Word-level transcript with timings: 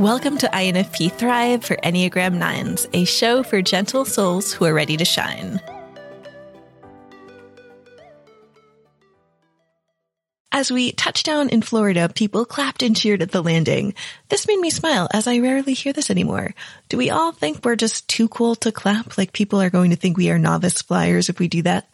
Welcome 0.00 0.38
to 0.38 0.48
INFP 0.48 1.12
Thrive 1.12 1.62
for 1.62 1.76
Enneagram 1.76 2.38
9s, 2.38 2.88
a 2.94 3.04
show 3.04 3.42
for 3.42 3.60
gentle 3.60 4.06
souls 4.06 4.50
who 4.50 4.64
are 4.64 4.72
ready 4.72 4.96
to 4.96 5.04
shine. 5.04 5.60
As 10.52 10.72
we 10.72 10.92
touched 10.92 11.26
down 11.26 11.48
in 11.50 11.62
Florida, 11.62 12.08
people 12.08 12.44
clapped 12.44 12.82
and 12.82 12.96
cheered 12.96 13.22
at 13.22 13.30
the 13.30 13.42
landing. 13.42 13.94
This 14.28 14.48
made 14.48 14.58
me 14.58 14.70
smile 14.70 15.08
as 15.12 15.26
I 15.26 15.38
rarely 15.38 15.74
hear 15.74 15.92
this 15.92 16.10
anymore. 16.10 16.54
Do 16.88 16.96
we 16.96 17.10
all 17.10 17.32
think 17.32 17.64
we're 17.64 17.76
just 17.76 18.08
too 18.08 18.28
cool 18.28 18.54
to 18.56 18.72
clap? 18.72 19.16
Like 19.16 19.32
people 19.32 19.60
are 19.60 19.70
going 19.70 19.90
to 19.90 19.96
think 19.96 20.16
we 20.16 20.30
are 20.30 20.38
novice 20.38 20.82
flyers 20.82 21.28
if 21.28 21.38
we 21.38 21.48
do 21.48 21.62
that? 21.62 21.88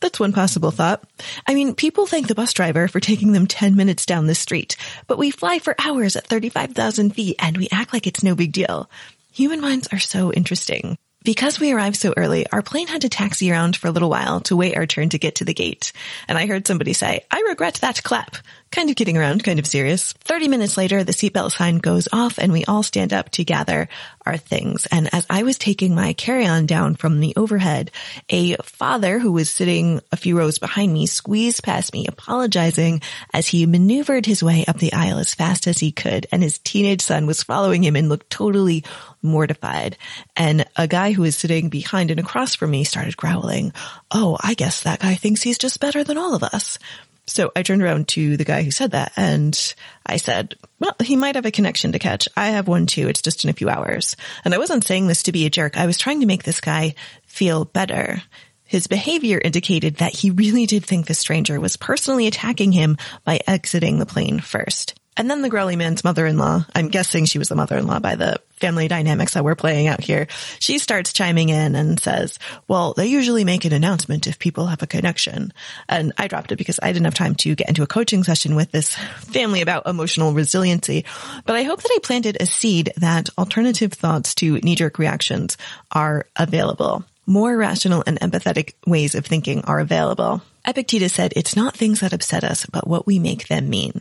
That's 0.00 0.20
one 0.20 0.32
possible 0.32 0.70
thought. 0.70 1.02
I 1.46 1.54
mean, 1.54 1.74
people 1.74 2.06
thank 2.06 2.28
the 2.28 2.34
bus 2.34 2.52
driver 2.52 2.88
for 2.88 3.00
taking 3.00 3.32
them 3.32 3.46
10 3.46 3.76
minutes 3.76 4.06
down 4.06 4.26
the 4.26 4.34
street, 4.34 4.76
but 5.06 5.18
we 5.18 5.30
fly 5.30 5.58
for 5.58 5.74
hours 5.78 6.16
at 6.16 6.26
35,000 6.26 7.14
feet 7.14 7.36
and 7.38 7.56
we 7.56 7.68
act 7.72 7.92
like 7.92 8.06
it's 8.06 8.22
no 8.22 8.34
big 8.34 8.52
deal. 8.52 8.88
Human 9.32 9.60
minds 9.60 9.88
are 9.92 9.98
so 9.98 10.32
interesting. 10.32 10.98
Because 11.24 11.58
we 11.58 11.72
arrived 11.72 11.96
so 11.96 12.14
early, 12.16 12.46
our 12.48 12.62
plane 12.62 12.86
had 12.86 13.02
to 13.02 13.08
taxi 13.08 13.50
around 13.50 13.76
for 13.76 13.88
a 13.88 13.90
little 13.90 14.08
while 14.08 14.40
to 14.42 14.56
wait 14.56 14.76
our 14.76 14.86
turn 14.86 15.10
to 15.10 15.18
get 15.18 15.36
to 15.36 15.44
the 15.44 15.52
gate. 15.52 15.92
And 16.26 16.38
I 16.38 16.46
heard 16.46 16.66
somebody 16.66 16.92
say, 16.92 17.24
I 17.30 17.44
regret 17.48 17.74
that 17.82 18.02
clap. 18.02 18.36
Kind 18.70 18.90
of 18.90 18.96
kidding 18.96 19.16
around, 19.16 19.44
kind 19.44 19.58
of 19.58 19.66
serious. 19.66 20.12
30 20.12 20.48
minutes 20.48 20.76
later, 20.76 21.02
the 21.02 21.12
seatbelt 21.12 21.52
sign 21.52 21.78
goes 21.78 22.06
off 22.12 22.38
and 22.38 22.52
we 22.52 22.66
all 22.66 22.82
stand 22.82 23.14
up 23.14 23.30
to 23.30 23.44
gather 23.44 23.88
our 24.26 24.36
things. 24.36 24.86
And 24.92 25.08
as 25.14 25.26
I 25.30 25.42
was 25.42 25.56
taking 25.56 25.94
my 25.94 26.12
carry-on 26.12 26.66
down 26.66 26.94
from 26.94 27.20
the 27.20 27.34
overhead, 27.34 27.90
a 28.28 28.56
father 28.56 29.18
who 29.18 29.32
was 29.32 29.48
sitting 29.48 30.02
a 30.12 30.18
few 30.18 30.36
rows 30.36 30.58
behind 30.58 30.92
me 30.92 31.06
squeezed 31.06 31.62
past 31.62 31.94
me, 31.94 32.06
apologizing 32.06 33.00
as 33.32 33.48
he 33.48 33.64
maneuvered 33.64 34.26
his 34.26 34.42
way 34.42 34.66
up 34.68 34.76
the 34.78 34.92
aisle 34.92 35.18
as 35.18 35.34
fast 35.34 35.66
as 35.66 35.78
he 35.78 35.90
could. 35.90 36.26
And 36.30 36.42
his 36.42 36.58
teenage 36.58 37.00
son 37.00 37.26
was 37.26 37.42
following 37.42 37.82
him 37.82 37.96
and 37.96 38.10
looked 38.10 38.28
totally 38.28 38.84
mortified. 39.22 39.96
And 40.36 40.66
a 40.76 40.86
guy 40.86 41.12
who 41.12 41.22
was 41.22 41.36
sitting 41.36 41.70
behind 41.70 42.10
and 42.10 42.20
across 42.20 42.54
from 42.54 42.70
me 42.70 42.84
started 42.84 43.16
growling, 43.16 43.72
Oh, 44.10 44.36
I 44.40 44.52
guess 44.52 44.82
that 44.82 45.00
guy 45.00 45.14
thinks 45.14 45.42
he's 45.42 45.58
just 45.58 45.80
better 45.80 46.04
than 46.04 46.18
all 46.18 46.34
of 46.34 46.42
us. 46.42 46.78
So 47.28 47.52
I 47.54 47.62
turned 47.62 47.82
around 47.82 48.08
to 48.08 48.36
the 48.36 48.44
guy 48.44 48.62
who 48.62 48.70
said 48.70 48.92
that 48.92 49.12
and 49.16 49.74
I 50.04 50.16
said, 50.16 50.54
well, 50.80 50.96
he 51.02 51.14
might 51.14 51.34
have 51.34 51.46
a 51.46 51.50
connection 51.50 51.92
to 51.92 51.98
catch. 51.98 52.28
I 52.36 52.48
have 52.48 52.66
one 52.66 52.86
too. 52.86 53.08
It's 53.08 53.22
just 53.22 53.44
in 53.44 53.50
a 53.50 53.54
few 53.54 53.68
hours. 53.68 54.16
And 54.44 54.54
I 54.54 54.58
wasn't 54.58 54.84
saying 54.84 55.06
this 55.06 55.24
to 55.24 55.32
be 55.32 55.44
a 55.44 55.50
jerk. 55.50 55.76
I 55.76 55.86
was 55.86 55.98
trying 55.98 56.20
to 56.20 56.26
make 56.26 56.44
this 56.44 56.60
guy 56.60 56.94
feel 57.26 57.64
better. 57.66 58.22
His 58.64 58.86
behavior 58.86 59.40
indicated 59.42 59.96
that 59.96 60.14
he 60.14 60.30
really 60.30 60.66
did 60.66 60.84
think 60.84 61.06
the 61.06 61.14
stranger 61.14 61.60
was 61.60 61.76
personally 61.76 62.26
attacking 62.26 62.72
him 62.72 62.96
by 63.24 63.40
exiting 63.46 63.98
the 63.98 64.06
plane 64.06 64.40
first. 64.40 64.98
And 65.16 65.30
then 65.30 65.42
the 65.42 65.48
growly 65.48 65.76
man's 65.76 66.04
mother-in-law, 66.04 66.66
I'm 66.74 66.88
guessing 66.88 67.24
she 67.24 67.38
was 67.38 67.48
the 67.48 67.56
mother-in-law 67.56 67.98
by 68.00 68.16
the 68.16 68.40
family 68.58 68.88
dynamics 68.88 69.34
that 69.34 69.44
we're 69.44 69.54
playing 69.54 69.86
out 69.86 70.00
here. 70.00 70.26
She 70.58 70.78
starts 70.78 71.12
chiming 71.12 71.48
in 71.48 71.74
and 71.74 71.98
says, 71.98 72.38
well, 72.66 72.92
they 72.92 73.06
usually 73.06 73.44
make 73.44 73.64
an 73.64 73.72
announcement 73.72 74.26
if 74.26 74.38
people 74.38 74.66
have 74.66 74.82
a 74.82 74.86
connection. 74.86 75.52
And 75.88 76.12
I 76.18 76.28
dropped 76.28 76.52
it 76.52 76.56
because 76.56 76.78
I 76.82 76.92
didn't 76.92 77.06
have 77.06 77.14
time 77.14 77.34
to 77.36 77.54
get 77.54 77.68
into 77.68 77.82
a 77.82 77.86
coaching 77.86 78.24
session 78.24 78.54
with 78.54 78.70
this 78.70 78.94
family 78.94 79.62
about 79.62 79.86
emotional 79.86 80.32
resiliency. 80.32 81.04
But 81.46 81.56
I 81.56 81.62
hope 81.62 81.82
that 81.82 81.92
I 81.92 81.98
planted 82.02 82.36
a 82.40 82.46
seed 82.46 82.92
that 82.96 83.30
alternative 83.38 83.92
thoughts 83.92 84.34
to 84.36 84.58
knee-jerk 84.58 84.98
reactions 84.98 85.56
are 85.92 86.26
available. 86.36 87.04
More 87.26 87.56
rational 87.56 88.02
and 88.06 88.18
empathetic 88.20 88.74
ways 88.86 89.14
of 89.14 89.26
thinking 89.26 89.62
are 89.66 89.80
available. 89.80 90.42
Epictetus 90.66 91.12
said, 91.12 91.32
it's 91.36 91.56
not 91.56 91.76
things 91.76 92.00
that 92.00 92.12
upset 92.12 92.42
us, 92.44 92.66
but 92.66 92.86
what 92.86 93.06
we 93.06 93.18
make 93.18 93.48
them 93.48 93.68
mean. 93.68 94.00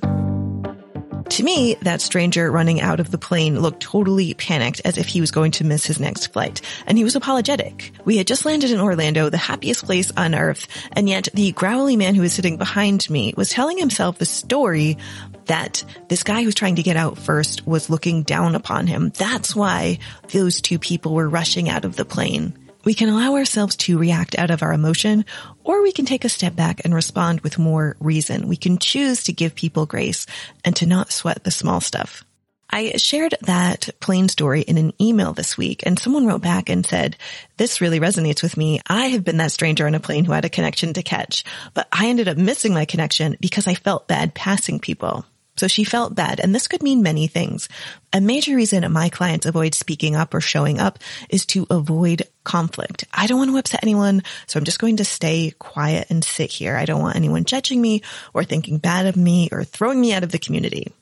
To 1.37 1.43
me, 1.43 1.75
that 1.81 2.01
stranger 2.01 2.49
running 2.49 2.81
out 2.81 2.99
of 2.99 3.11
the 3.11 3.19
plane 3.19 3.59
looked 3.59 3.83
totally 3.83 4.33
panicked 4.33 4.81
as 4.83 4.97
if 4.97 5.05
he 5.05 5.21
was 5.21 5.29
going 5.29 5.51
to 5.51 5.63
miss 5.63 5.85
his 5.85 5.99
next 5.99 6.33
flight. 6.33 6.61
And 6.87 6.97
he 6.97 7.03
was 7.03 7.15
apologetic. 7.15 7.91
We 8.05 8.17
had 8.17 8.25
just 8.25 8.43
landed 8.43 8.71
in 8.71 8.79
Orlando, 8.79 9.29
the 9.29 9.37
happiest 9.37 9.85
place 9.85 10.11
on 10.17 10.33
earth. 10.33 10.65
And 10.93 11.07
yet 11.07 11.27
the 11.35 11.51
growly 11.51 11.95
man 11.95 12.15
who 12.15 12.23
was 12.23 12.33
sitting 12.33 12.57
behind 12.57 13.07
me 13.07 13.35
was 13.37 13.51
telling 13.51 13.77
himself 13.77 14.17
the 14.17 14.25
story 14.25 14.97
that 15.45 15.83
this 16.07 16.23
guy 16.23 16.41
who's 16.41 16.55
trying 16.55 16.77
to 16.77 16.81
get 16.81 16.97
out 16.97 17.19
first 17.19 17.67
was 17.67 17.87
looking 17.87 18.23
down 18.23 18.55
upon 18.55 18.87
him. 18.87 19.09
That's 19.09 19.55
why 19.55 19.99
those 20.33 20.59
two 20.59 20.79
people 20.79 21.13
were 21.13 21.29
rushing 21.29 21.69
out 21.69 21.85
of 21.85 21.95
the 21.95 22.03
plane. 22.03 22.66
We 22.87 22.93
can 22.93 23.09
allow 23.09 23.35
ourselves 23.35 23.75
to 23.75 23.97
react 23.97 24.39
out 24.39 24.49
of 24.49 24.63
our 24.63 24.71
emotion, 24.71 25.25
or 25.65 25.83
we 25.83 25.91
can 25.91 26.05
take 26.05 26.23
a 26.23 26.29
step 26.29 26.55
back 26.55 26.85
and 26.85 26.95
respond 26.95 27.41
with 27.41 27.59
more 27.59 27.97
reason. 27.99 28.47
We 28.47 28.55
can 28.55 28.77
choose 28.77 29.25
to 29.25 29.33
give 29.33 29.55
people 29.55 29.85
grace 29.85 30.25
and 30.63 30.73
to 30.77 30.85
not 30.85 31.11
sweat 31.11 31.43
the 31.43 31.51
small 31.51 31.81
stuff. 31.81 32.23
I 32.69 32.93
shared 32.95 33.35
that 33.41 33.89
plane 33.99 34.29
story 34.29 34.61
in 34.61 34.77
an 34.77 34.93
email 35.01 35.33
this 35.33 35.57
week 35.57 35.83
and 35.85 35.99
someone 35.99 36.25
wrote 36.25 36.41
back 36.41 36.69
and 36.69 36.85
said, 36.85 37.17
this 37.57 37.81
really 37.81 37.99
resonates 37.99 38.41
with 38.41 38.55
me. 38.55 38.79
I 38.87 39.07
have 39.07 39.25
been 39.25 39.35
that 39.35 39.51
stranger 39.51 39.85
on 39.85 39.93
a 39.93 39.99
plane 39.99 40.23
who 40.23 40.31
had 40.31 40.45
a 40.45 40.49
connection 40.49 40.93
to 40.93 41.03
catch, 41.03 41.43
but 41.73 41.89
I 41.91 42.07
ended 42.07 42.29
up 42.29 42.37
missing 42.37 42.73
my 42.73 42.85
connection 42.85 43.35
because 43.41 43.67
I 43.67 43.73
felt 43.73 44.07
bad 44.07 44.33
passing 44.33 44.79
people. 44.79 45.25
So 45.57 45.67
she 45.67 45.83
felt 45.83 46.15
bad. 46.15 46.39
And 46.39 46.53
this 46.53 46.67
could 46.67 46.83
mean 46.83 47.01
many 47.01 47.27
things. 47.27 47.67
A 48.13 48.21
major 48.21 48.55
reason 48.55 48.89
my 48.91 49.09
clients 49.09 49.45
avoid 49.45 49.75
speaking 49.75 50.15
up 50.15 50.33
or 50.33 50.41
showing 50.41 50.79
up 50.79 50.99
is 51.29 51.45
to 51.47 51.67
avoid 51.69 52.23
conflict. 52.43 53.05
I 53.13 53.27
don't 53.27 53.39
want 53.39 53.51
to 53.51 53.57
upset 53.57 53.83
anyone. 53.83 54.23
So 54.45 54.57
I'm 54.57 54.65
just 54.65 54.79
going 54.79 54.97
to 54.97 55.05
stay 55.05 55.53
quiet 55.59 56.07
and 56.09 56.23
sit 56.23 56.51
here. 56.51 56.75
I 56.75 56.85
don't 56.85 57.01
want 57.01 57.15
anyone 57.15 57.43
judging 57.43 57.81
me 57.81 58.03
or 58.33 58.43
thinking 58.43 58.77
bad 58.77 59.05
of 59.05 59.17
me 59.17 59.49
or 59.51 59.63
throwing 59.63 59.99
me 59.99 60.13
out 60.13 60.23
of 60.23 60.31
the 60.31 60.39
community. 60.39 60.93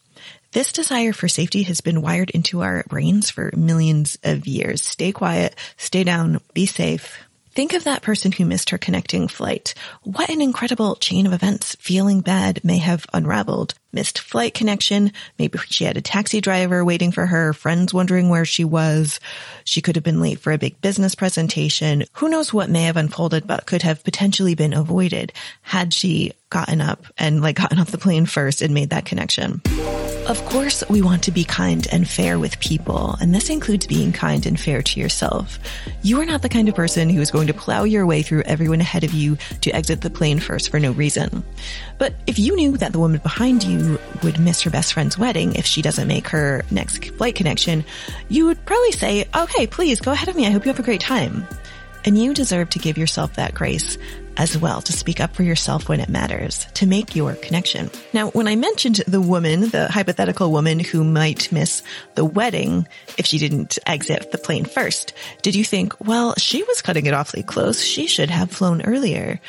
This 0.53 0.71
desire 0.71 1.11
for 1.11 1.27
safety 1.27 1.63
has 1.63 1.81
been 1.81 2.01
wired 2.01 2.29
into 2.29 2.61
our 2.61 2.85
brains 2.87 3.29
for 3.29 3.51
millions 3.57 4.17
of 4.23 4.47
years. 4.47 4.81
Stay 4.81 5.11
quiet, 5.11 5.53
stay 5.75 6.05
down, 6.05 6.39
be 6.53 6.65
safe, 6.65 7.19
Think 7.55 7.73
of 7.73 7.85
that 7.85 8.01
person 8.01 8.33
who 8.33 8.43
missed 8.43 8.71
her 8.71 8.77
connecting 8.77 9.29
flight. 9.29 9.73
What 10.03 10.29
an 10.29 10.41
incredible 10.41 10.97
chain 10.97 11.25
of 11.25 11.31
events 11.31 11.73
feeling 11.79 12.19
bad 12.19 12.61
may 12.65 12.79
have 12.79 13.05
unraveled. 13.13 13.75
Missed 13.95 14.19
flight 14.19 14.53
connection. 14.53 15.13
Maybe 15.39 15.57
she 15.69 15.85
had 15.85 15.95
a 15.95 16.01
taxi 16.01 16.41
driver 16.41 16.83
waiting 16.83 17.13
for 17.13 17.25
her, 17.25 17.53
friends 17.53 17.93
wondering 17.93 18.27
where 18.27 18.43
she 18.43 18.65
was. 18.65 19.21
She 19.63 19.81
could 19.81 19.95
have 19.95 20.03
been 20.03 20.19
late 20.19 20.39
for 20.39 20.51
a 20.51 20.57
big 20.57 20.81
business 20.81 21.15
presentation. 21.15 22.03
Who 22.15 22.27
knows 22.27 22.53
what 22.53 22.69
may 22.69 22.83
have 22.83 22.97
unfolded, 22.97 23.47
but 23.47 23.65
could 23.65 23.83
have 23.83 24.03
potentially 24.03 24.53
been 24.53 24.73
avoided 24.73 25.31
had 25.61 25.93
she 25.93 26.33
gotten 26.49 26.81
up 26.81 27.05
and 27.17 27.41
like 27.41 27.55
gotten 27.55 27.79
off 27.79 27.91
the 27.91 27.97
plane 27.97 28.25
first 28.25 28.61
and 28.61 28.73
made 28.73 28.89
that 28.89 29.05
connection. 29.05 29.61
Of 30.27 30.43
course, 30.45 30.83
we 30.89 31.03
want 31.03 31.21
to 31.23 31.31
be 31.31 31.43
kind 31.43 31.87
and 31.91 32.07
fair 32.07 32.39
with 32.39 32.59
people, 32.59 33.15
and 33.21 33.33
this 33.33 33.49
includes 33.49 33.85
being 33.85 34.11
kind 34.11 34.45
and 34.47 34.59
fair 34.59 34.81
to 34.81 34.99
yourself. 34.99 35.59
You 36.01 36.19
are 36.19 36.25
not 36.25 36.41
the 36.41 36.49
kind 36.49 36.67
of 36.67 36.73
person 36.73 37.09
who 37.09 37.21
is 37.21 37.29
going 37.29 37.45
to 37.45 37.53
plow 37.53 37.83
your 37.83 38.07
way 38.07 38.23
through 38.23 38.41
everyone 38.41 38.81
ahead 38.81 39.03
of 39.03 39.13
you 39.13 39.37
to 39.61 39.69
exit 39.69 40.01
the 40.01 40.09
plane 40.09 40.39
first 40.39 40.71
for 40.71 40.79
no 40.79 40.93
reason. 40.93 41.43
But 41.99 42.15
if 42.25 42.39
you 42.39 42.55
knew 42.55 42.75
that 42.77 42.91
the 42.91 42.99
woman 42.99 43.19
behind 43.21 43.63
you 43.63 43.77
would 44.23 44.39
miss 44.39 44.61
her 44.61 44.69
best 44.69 44.93
friend's 44.93 45.17
wedding 45.17 45.55
if 45.55 45.65
she 45.65 45.81
doesn't 45.81 46.07
make 46.07 46.27
her 46.29 46.63
next 46.71 47.05
flight 47.11 47.35
connection, 47.35 47.85
you 48.29 48.45
would 48.45 48.63
probably 48.65 48.91
say, 48.91 49.25
okay, 49.35 49.67
please 49.67 50.01
go 50.01 50.11
ahead 50.11 50.29
of 50.29 50.35
me. 50.35 50.45
I 50.45 50.49
hope 50.49 50.65
you 50.65 50.71
have 50.71 50.79
a 50.79 50.83
great 50.83 51.01
time. 51.01 51.47
And 52.05 52.21
you 52.21 52.33
deserve 52.33 52.69
to 52.71 52.79
give 52.79 52.97
yourself 52.97 53.35
that 53.35 53.55
grace 53.55 53.97
as 54.37 54.57
well 54.57 54.81
to 54.81 54.93
speak 54.93 55.19
up 55.19 55.35
for 55.35 55.43
yourself 55.43 55.87
when 55.89 55.99
it 55.99 56.09
matters, 56.09 56.65
to 56.75 56.85
make 56.85 57.15
your 57.15 57.33
connection. 57.35 57.89
Now, 58.13 58.29
when 58.31 58.47
I 58.47 58.55
mentioned 58.55 58.97
the 59.07 59.21
woman, 59.21 59.69
the 59.69 59.87
hypothetical 59.87 60.51
woman 60.51 60.79
who 60.79 61.03
might 61.03 61.51
miss 61.51 61.83
the 62.15 62.25
wedding 62.25 62.87
if 63.17 63.25
she 63.25 63.37
didn't 63.37 63.79
exit 63.85 64.31
the 64.31 64.37
plane 64.37 64.65
first, 64.65 65.13
did 65.41 65.55
you 65.55 65.63
think, 65.63 65.93
well, 66.05 66.35
she 66.37 66.63
was 66.63 66.81
cutting 66.81 67.05
it 67.05 67.13
awfully 67.13 67.43
close. 67.43 67.81
She 67.81 68.07
should 68.07 68.29
have 68.29 68.51
flown 68.51 68.81
earlier. 68.81 69.39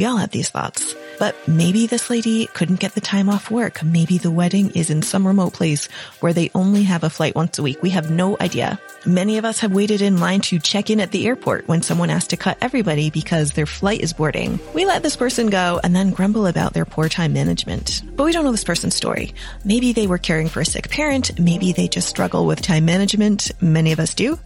We 0.00 0.06
all 0.06 0.16
have 0.16 0.30
these 0.30 0.48
thoughts. 0.48 0.94
But 1.18 1.36
maybe 1.46 1.86
this 1.86 2.08
lady 2.08 2.46
couldn't 2.46 2.80
get 2.80 2.94
the 2.94 3.02
time 3.02 3.28
off 3.28 3.50
work. 3.50 3.82
Maybe 3.82 4.16
the 4.16 4.30
wedding 4.30 4.70
is 4.70 4.88
in 4.88 5.02
some 5.02 5.26
remote 5.26 5.52
place 5.52 5.88
where 6.20 6.32
they 6.32 6.50
only 6.54 6.84
have 6.84 7.04
a 7.04 7.10
flight 7.10 7.34
once 7.34 7.58
a 7.58 7.62
week. 7.62 7.82
We 7.82 7.90
have 7.90 8.10
no 8.10 8.34
idea. 8.40 8.80
Many 9.04 9.36
of 9.36 9.44
us 9.44 9.60
have 9.60 9.74
waited 9.74 10.00
in 10.00 10.18
line 10.18 10.40
to 10.48 10.58
check 10.58 10.88
in 10.88 11.00
at 11.00 11.10
the 11.10 11.26
airport 11.26 11.68
when 11.68 11.82
someone 11.82 12.08
asked 12.08 12.30
to 12.30 12.38
cut 12.38 12.56
everybody 12.62 13.10
because 13.10 13.52
their 13.52 13.66
flight 13.66 14.00
is 14.00 14.14
boarding. 14.14 14.58
We 14.72 14.86
let 14.86 15.02
this 15.02 15.16
person 15.16 15.50
go 15.50 15.78
and 15.84 15.94
then 15.94 16.12
grumble 16.12 16.46
about 16.46 16.72
their 16.72 16.86
poor 16.86 17.10
time 17.10 17.34
management. 17.34 18.00
But 18.16 18.24
we 18.24 18.32
don't 18.32 18.46
know 18.46 18.52
this 18.52 18.64
person's 18.64 18.96
story. 18.96 19.34
Maybe 19.66 19.92
they 19.92 20.06
were 20.06 20.16
caring 20.16 20.48
for 20.48 20.62
a 20.62 20.64
sick 20.64 20.88
parent. 20.88 21.38
Maybe 21.38 21.72
they 21.72 21.88
just 21.88 22.08
struggle 22.08 22.46
with 22.46 22.62
time 22.62 22.86
management. 22.86 23.52
Many 23.60 23.92
of 23.92 24.00
us 24.00 24.14
do 24.14 24.38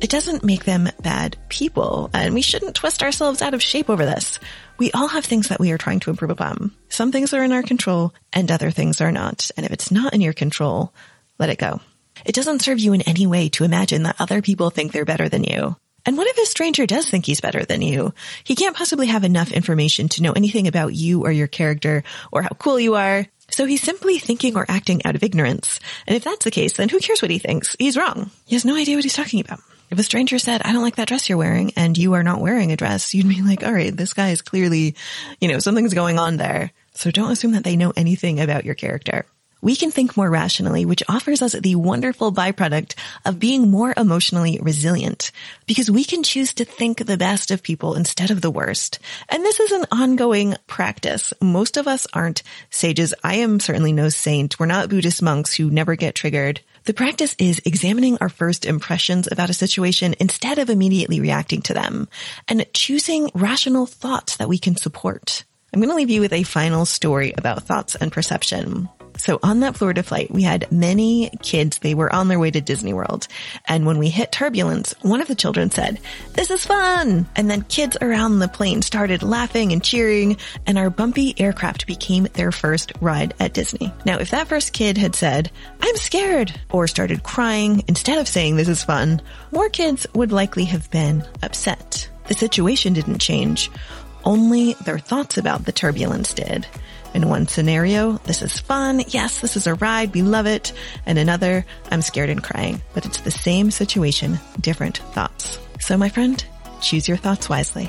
it 0.00 0.10
doesn't 0.10 0.44
make 0.44 0.64
them 0.64 0.88
bad 1.00 1.36
people, 1.48 2.10
and 2.12 2.34
we 2.34 2.42
shouldn't 2.42 2.74
twist 2.74 3.02
ourselves 3.02 3.40
out 3.40 3.54
of 3.54 3.62
shape 3.62 3.88
over 3.88 4.04
this. 4.04 4.38
We 4.78 4.92
all 4.92 5.08
have 5.08 5.24
things 5.24 5.48
that 5.48 5.60
we 5.60 5.72
are 5.72 5.78
trying 5.78 6.00
to 6.00 6.10
improve 6.10 6.30
upon. 6.30 6.72
Some 6.90 7.12
things 7.12 7.32
are 7.32 7.42
in 7.42 7.52
our 7.52 7.62
control 7.62 8.12
and 8.32 8.50
other 8.50 8.70
things 8.70 9.00
are 9.00 9.12
not. 9.12 9.50
And 9.56 9.64
if 9.64 9.72
it's 9.72 9.90
not 9.90 10.12
in 10.12 10.20
your 10.20 10.34
control, 10.34 10.92
let 11.38 11.48
it 11.48 11.58
go. 11.58 11.80
It 12.26 12.34
doesn't 12.34 12.60
serve 12.60 12.78
you 12.78 12.92
in 12.92 13.02
any 13.02 13.26
way 13.26 13.48
to 13.50 13.64
imagine 13.64 14.02
that 14.02 14.20
other 14.20 14.42
people 14.42 14.68
think 14.68 14.92
they're 14.92 15.06
better 15.06 15.28
than 15.28 15.44
you. 15.44 15.76
And 16.04 16.16
what 16.16 16.28
if 16.28 16.38
a 16.38 16.46
stranger 16.46 16.86
does 16.86 17.08
think 17.08 17.26
he's 17.26 17.40
better 17.40 17.64
than 17.64 17.82
you? 17.82 18.12
He 18.44 18.54
can't 18.54 18.76
possibly 18.76 19.06
have 19.08 19.24
enough 19.24 19.50
information 19.50 20.08
to 20.10 20.22
know 20.22 20.32
anything 20.32 20.68
about 20.68 20.94
you 20.94 21.24
or 21.24 21.32
your 21.32 21.48
character 21.48 22.04
or 22.30 22.42
how 22.42 22.50
cool 22.50 22.78
you 22.78 22.94
are. 22.94 23.26
So 23.50 23.64
he's 23.64 23.82
simply 23.82 24.18
thinking 24.18 24.56
or 24.56 24.66
acting 24.68 25.04
out 25.04 25.16
of 25.16 25.22
ignorance. 25.22 25.80
And 26.06 26.14
if 26.14 26.22
that's 26.22 26.44
the 26.44 26.50
case, 26.50 26.74
then 26.74 26.90
who 26.90 27.00
cares 27.00 27.22
what 27.22 27.30
he 27.30 27.38
thinks? 27.38 27.74
He's 27.78 27.96
wrong. 27.96 28.30
He 28.44 28.54
has 28.54 28.64
no 28.64 28.76
idea 28.76 28.96
what 28.96 29.04
he's 29.04 29.14
talking 29.14 29.40
about. 29.40 29.60
If 29.90 29.98
a 29.98 30.02
stranger 30.02 30.38
said, 30.38 30.62
I 30.64 30.72
don't 30.72 30.82
like 30.82 30.96
that 30.96 31.08
dress 31.08 31.28
you're 31.28 31.38
wearing 31.38 31.72
and 31.76 31.96
you 31.96 32.14
are 32.14 32.22
not 32.22 32.40
wearing 32.40 32.72
a 32.72 32.76
dress, 32.76 33.14
you'd 33.14 33.28
be 33.28 33.42
like, 33.42 33.64
all 33.64 33.72
right, 33.72 33.96
this 33.96 34.14
guy 34.14 34.30
is 34.30 34.42
clearly, 34.42 34.96
you 35.40 35.48
know, 35.48 35.58
something's 35.58 35.94
going 35.94 36.18
on 36.18 36.36
there. 36.36 36.72
So 36.94 37.10
don't 37.10 37.30
assume 37.30 37.52
that 37.52 37.64
they 37.64 37.76
know 37.76 37.92
anything 37.96 38.40
about 38.40 38.64
your 38.64 38.74
character 38.74 39.24
we 39.66 39.74
can 39.74 39.90
think 39.90 40.16
more 40.16 40.30
rationally, 40.30 40.84
which 40.84 41.02
offers 41.08 41.42
us 41.42 41.52
the 41.52 41.74
wonderful 41.74 42.32
byproduct 42.32 42.94
of 43.24 43.40
being 43.40 43.68
more 43.70 43.92
emotionally 43.96 44.60
resilient 44.62 45.32
because 45.66 45.90
we 45.90 46.04
can 46.04 46.22
choose 46.22 46.54
to 46.54 46.64
think 46.64 47.04
the 47.04 47.16
best 47.16 47.50
of 47.50 47.64
people 47.64 47.94
instead 47.94 48.30
of 48.30 48.40
the 48.40 48.50
worst. 48.50 49.00
And 49.28 49.42
this 49.42 49.58
is 49.58 49.72
an 49.72 49.86
ongoing 49.90 50.54
practice. 50.66 51.32
Most 51.40 51.76
of 51.78 51.88
us 51.88 52.06
aren't 52.12 52.44
sages. 52.70 53.12
I 53.24 53.36
am 53.36 53.58
certainly 53.58 53.92
no 53.92 54.08
saint. 54.08 54.56
We're 54.60 54.66
not 54.66 54.88
Buddhist 54.88 55.22
monks 55.22 55.54
who 55.54 55.70
never 55.70 55.96
get 55.96 56.14
triggered. 56.14 56.60
The 56.86 56.94
practice 56.94 57.34
is 57.40 57.60
examining 57.64 58.16
our 58.20 58.28
first 58.28 58.64
impressions 58.64 59.26
about 59.28 59.50
a 59.50 59.54
situation 59.54 60.14
instead 60.20 60.60
of 60.60 60.70
immediately 60.70 61.18
reacting 61.18 61.60
to 61.62 61.74
them 61.74 62.08
and 62.46 62.64
choosing 62.74 63.28
rational 63.34 63.86
thoughts 63.86 64.36
that 64.36 64.48
we 64.48 64.56
can 64.56 64.76
support. 64.76 65.42
I'm 65.74 65.80
going 65.80 65.90
to 65.90 65.96
leave 65.96 66.10
you 66.10 66.20
with 66.20 66.32
a 66.32 66.44
final 66.44 66.86
story 66.86 67.34
about 67.36 67.64
thoughts 67.64 67.96
and 67.96 68.12
perception. 68.12 68.88
So 69.18 69.38
on 69.42 69.60
that 69.60 69.76
Florida 69.76 70.02
flight, 70.02 70.30
we 70.30 70.42
had 70.42 70.70
many 70.70 71.30
kids. 71.42 71.78
They 71.78 71.94
were 71.94 72.14
on 72.14 72.28
their 72.28 72.38
way 72.38 72.50
to 72.50 72.60
Disney 72.60 72.92
World. 72.92 73.28
And 73.66 73.86
when 73.86 73.98
we 73.98 74.08
hit 74.08 74.32
turbulence, 74.32 74.94
one 75.02 75.20
of 75.20 75.28
the 75.28 75.34
children 75.34 75.70
said, 75.70 76.00
this 76.34 76.50
is 76.50 76.64
fun. 76.64 77.26
And 77.36 77.50
then 77.50 77.62
kids 77.62 77.96
around 78.00 78.38
the 78.38 78.48
plane 78.48 78.82
started 78.82 79.22
laughing 79.22 79.72
and 79.72 79.82
cheering 79.82 80.36
and 80.66 80.78
our 80.78 80.90
bumpy 80.90 81.34
aircraft 81.38 81.86
became 81.86 82.24
their 82.34 82.52
first 82.52 82.92
ride 83.00 83.34
at 83.40 83.54
Disney. 83.54 83.92
Now, 84.04 84.18
if 84.18 84.30
that 84.30 84.48
first 84.48 84.72
kid 84.72 84.98
had 84.98 85.14
said, 85.14 85.50
I'm 85.80 85.96
scared 85.96 86.58
or 86.70 86.86
started 86.86 87.22
crying 87.22 87.84
instead 87.88 88.18
of 88.18 88.28
saying 88.28 88.56
this 88.56 88.68
is 88.68 88.84
fun, 88.84 89.22
more 89.52 89.68
kids 89.68 90.06
would 90.14 90.32
likely 90.32 90.64
have 90.66 90.90
been 90.90 91.24
upset. 91.42 92.08
The 92.28 92.34
situation 92.34 92.92
didn't 92.92 93.18
change. 93.18 93.70
Only 94.24 94.74
their 94.84 94.98
thoughts 94.98 95.38
about 95.38 95.64
the 95.64 95.72
turbulence 95.72 96.34
did. 96.34 96.66
In 97.16 97.30
one 97.30 97.48
scenario, 97.48 98.18
this 98.24 98.42
is 98.42 98.58
fun. 98.58 99.00
Yes, 99.08 99.40
this 99.40 99.56
is 99.56 99.66
a 99.66 99.74
ride. 99.76 100.12
We 100.12 100.20
love 100.20 100.44
it. 100.44 100.74
And 101.06 101.18
another, 101.18 101.64
I'm 101.90 102.02
scared 102.02 102.28
and 102.28 102.44
crying. 102.44 102.82
But 102.92 103.06
it's 103.06 103.22
the 103.22 103.30
same 103.30 103.70
situation, 103.70 104.38
different 104.60 104.98
thoughts. 104.98 105.58
So 105.80 105.96
my 105.96 106.10
friend, 106.10 106.44
choose 106.82 107.08
your 107.08 107.16
thoughts 107.16 107.48
wisely. 107.48 107.88